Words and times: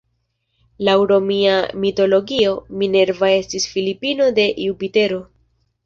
Laŭ 0.87 0.95
romia 1.11 1.59
mitologio, 1.85 2.57
Minerva 2.83 3.33
estis 3.37 3.71
filino 3.77 4.35
de 4.41 4.51
Jupitero. 4.69 5.27